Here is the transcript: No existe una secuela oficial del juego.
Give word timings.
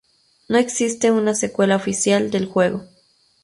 No 0.49 0.57
existe 0.57 1.11
una 1.11 1.35
secuela 1.35 1.75
oficial 1.75 2.31
del 2.31 2.47
juego. 2.47 2.85